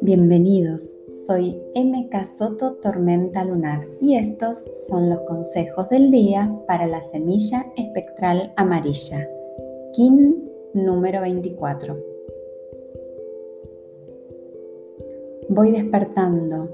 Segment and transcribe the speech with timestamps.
[0.00, 0.96] Bienvenidos,
[1.26, 4.56] soy MK Soto Tormenta Lunar y estos
[4.88, 9.28] son los consejos del día para la semilla espectral amarilla,
[9.92, 11.98] KIN número 24.
[15.50, 16.70] Voy despertando,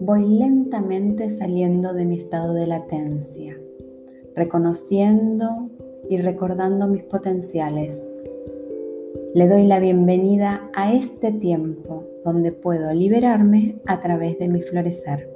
[0.00, 3.60] voy lentamente saliendo de mi estado de latencia,
[4.34, 5.70] reconociendo
[6.08, 8.08] y recordando mis potenciales
[9.34, 15.28] le doy la bienvenida a este tiempo donde puedo liberarme a través de mi florecer.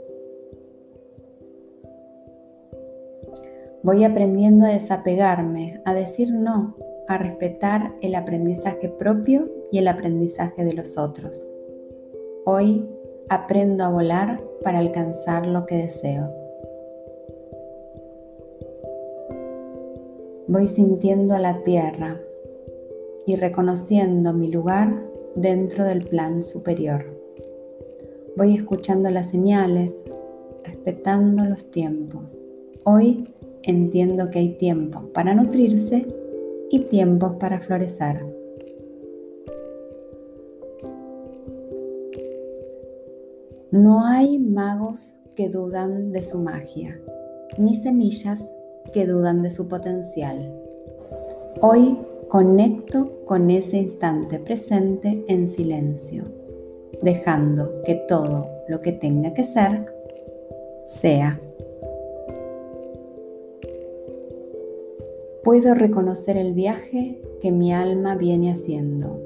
[3.82, 6.74] Voy aprendiendo a desapegarme, a decir no,
[7.06, 11.48] a respetar el aprendizaje propio y el aprendizaje de los otros.
[12.46, 12.88] Hoy
[13.28, 16.41] aprendo a volar para alcanzar lo que deseo.
[20.52, 22.20] Voy sintiendo a la tierra,
[23.24, 25.02] y reconociendo mi lugar
[25.34, 27.06] dentro del plan superior.
[28.36, 30.04] Voy escuchando las señales,
[30.62, 32.38] respetando los tiempos.
[32.84, 36.06] Hoy entiendo que hay tiempos para nutrirse
[36.68, 38.22] y tiempos para florecer.
[43.70, 47.00] No hay magos que dudan de su magia,
[47.56, 48.46] ni semillas
[48.92, 50.52] que dudan de su potencial.
[51.60, 56.24] Hoy conecto con ese instante presente en silencio,
[57.02, 59.86] dejando que todo lo que tenga que ser,
[60.84, 61.40] sea.
[65.44, 69.20] Puedo reconocer el viaje que mi alma viene haciendo.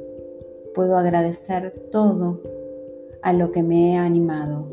[0.74, 2.40] Puedo agradecer todo
[3.22, 4.66] a lo que me he animado.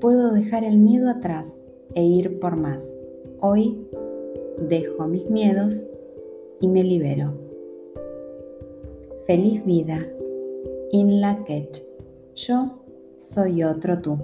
[0.00, 1.62] Puedo dejar el miedo atrás
[1.94, 2.92] e ir por más.
[3.40, 3.88] Hoy
[4.58, 5.86] dejo mis miedos
[6.60, 7.32] y me libero.
[9.26, 10.06] Feliz vida.
[10.90, 11.44] In la
[12.34, 12.82] Yo
[13.16, 14.18] soy otro tú.